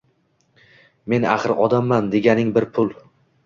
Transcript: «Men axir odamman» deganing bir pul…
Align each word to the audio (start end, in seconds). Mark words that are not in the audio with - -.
«Men 1.13 1.29
axir 1.35 1.55
odamman» 1.67 2.11
deganing 2.17 2.53
bir 2.59 2.69
pul… 2.79 2.95